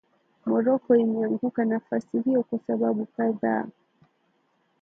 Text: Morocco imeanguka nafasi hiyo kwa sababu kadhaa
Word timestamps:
Morocco 0.45 0.93
imeanguka 0.95 1.61
nafasi 1.65 2.19
hiyo 2.21 2.43
kwa 2.43 2.59
sababu 2.67 3.05
kadhaa 3.17 3.65